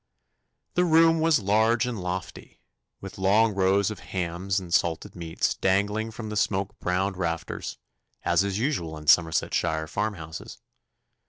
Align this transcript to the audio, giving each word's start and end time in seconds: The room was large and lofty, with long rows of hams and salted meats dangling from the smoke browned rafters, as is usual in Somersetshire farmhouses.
The 0.73 0.83
room 0.83 1.19
was 1.19 1.37
large 1.39 1.85
and 1.85 2.01
lofty, 2.01 2.59
with 3.01 3.19
long 3.19 3.53
rows 3.53 3.91
of 3.91 3.99
hams 3.99 4.59
and 4.59 4.73
salted 4.73 5.15
meats 5.15 5.53
dangling 5.53 6.09
from 6.09 6.29
the 6.29 6.35
smoke 6.35 6.79
browned 6.79 7.17
rafters, 7.17 7.77
as 8.25 8.43
is 8.43 8.57
usual 8.57 8.97
in 8.97 9.05
Somersetshire 9.05 9.85
farmhouses. 9.85 10.57